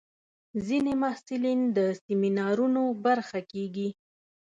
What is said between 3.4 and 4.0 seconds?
کېږي.